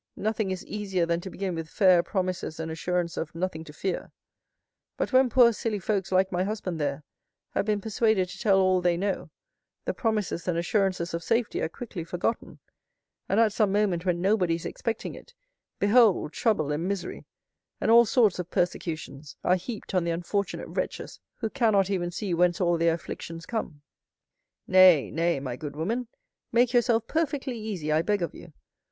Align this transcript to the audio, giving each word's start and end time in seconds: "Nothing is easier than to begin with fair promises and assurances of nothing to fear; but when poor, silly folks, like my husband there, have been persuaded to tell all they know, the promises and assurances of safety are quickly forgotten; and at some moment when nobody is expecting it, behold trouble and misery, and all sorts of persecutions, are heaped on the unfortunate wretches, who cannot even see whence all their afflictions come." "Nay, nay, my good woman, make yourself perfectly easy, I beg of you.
"Nothing 0.15 0.49
is 0.49 0.65
easier 0.65 1.05
than 1.05 1.21
to 1.21 1.29
begin 1.29 1.53
with 1.53 1.69
fair 1.69 2.01
promises 2.01 2.59
and 2.59 2.71
assurances 2.71 3.17
of 3.19 3.35
nothing 3.35 3.63
to 3.65 3.71
fear; 3.71 4.11
but 4.97 5.13
when 5.13 5.29
poor, 5.29 5.53
silly 5.53 5.77
folks, 5.77 6.11
like 6.11 6.31
my 6.31 6.43
husband 6.43 6.81
there, 6.81 7.03
have 7.51 7.65
been 7.65 7.79
persuaded 7.81 8.27
to 8.29 8.39
tell 8.39 8.59
all 8.59 8.81
they 8.81 8.97
know, 8.97 9.29
the 9.85 9.93
promises 9.93 10.47
and 10.47 10.57
assurances 10.57 11.13
of 11.13 11.23
safety 11.23 11.61
are 11.61 11.69
quickly 11.69 12.03
forgotten; 12.03 12.57
and 13.29 13.39
at 13.39 13.53
some 13.53 13.71
moment 13.71 14.03
when 14.03 14.19
nobody 14.19 14.55
is 14.55 14.65
expecting 14.65 15.13
it, 15.13 15.35
behold 15.77 16.33
trouble 16.33 16.71
and 16.71 16.87
misery, 16.87 17.23
and 17.79 17.91
all 17.91 18.03
sorts 18.03 18.39
of 18.39 18.49
persecutions, 18.49 19.37
are 19.43 19.53
heaped 19.55 19.93
on 19.93 20.03
the 20.03 20.09
unfortunate 20.09 20.65
wretches, 20.67 21.19
who 21.35 21.47
cannot 21.51 21.91
even 21.91 22.09
see 22.09 22.33
whence 22.33 22.59
all 22.59 22.75
their 22.75 22.95
afflictions 22.95 23.45
come." 23.45 23.83
"Nay, 24.65 25.11
nay, 25.11 25.39
my 25.39 25.55
good 25.55 25.75
woman, 25.75 26.07
make 26.51 26.73
yourself 26.73 27.05
perfectly 27.05 27.59
easy, 27.59 27.91
I 27.91 28.01
beg 28.01 28.23
of 28.23 28.33
you. 28.33 28.51